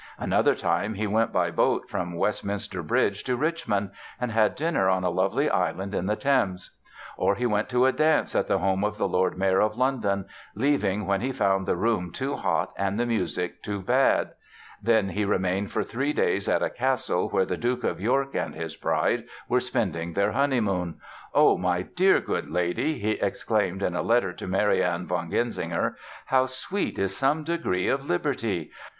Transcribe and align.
Another 0.17 0.55
time 0.55 0.95
he 0.95 1.05
went 1.05 1.31
by 1.31 1.51
boat 1.51 1.87
from 1.87 2.15
Westminster 2.17 2.81
Bridge 2.81 3.23
to 3.25 3.35
Richmond 3.35 3.91
and 4.19 4.31
had 4.31 4.55
dinner 4.55 4.89
on 4.89 5.03
a 5.03 5.11
lovely 5.11 5.47
island 5.47 5.93
in 5.93 6.07
the 6.07 6.15
Thames; 6.15 6.71
or 7.17 7.35
he 7.35 7.45
went 7.45 7.69
to 7.69 7.85
a 7.85 7.91
dance 7.91 8.33
at 8.35 8.47
the 8.47 8.57
home 8.57 8.83
of 8.83 8.97
the 8.97 9.07
Lord 9.07 9.37
Mayor 9.37 9.61
of 9.61 9.77
London, 9.77 10.25
leaving 10.55 11.05
when 11.05 11.21
he 11.21 11.31
found 11.31 11.67
the 11.67 11.75
room 11.75 12.11
too 12.11 12.35
hot 12.35 12.73
and 12.77 12.99
the 12.99 13.05
music 13.05 13.61
too 13.61 13.79
bad; 13.79 14.31
then 14.81 15.09
he 15.09 15.23
remained 15.23 15.71
for 15.71 15.83
three 15.83 16.13
days 16.13 16.47
at 16.49 16.63
a 16.63 16.69
castle 16.71 17.29
where 17.29 17.45
the 17.45 17.55
Duke 17.55 17.83
of 17.83 18.01
York 18.01 18.33
and 18.33 18.55
his 18.55 18.75
bride 18.75 19.25
were 19.47 19.59
spending 19.59 20.13
their 20.13 20.31
honeymoon. 20.31 20.95
"Oh, 21.35 21.59
my 21.59 21.83
dear 21.83 22.19
good 22.19 22.49
lady", 22.49 22.97
he 22.97 23.11
exclaimed 23.21 23.83
in 23.83 23.93
a 23.95 24.01
letter 24.01 24.33
to 24.33 24.47
Marianne 24.47 25.05
von 25.05 25.29
Genzinger, 25.29 25.93
"how 26.25 26.47
sweet 26.47 26.97
is 26.97 27.15
some 27.15 27.43
degree 27.43 27.87
of 27.87 28.03
liberty! 28.03 28.71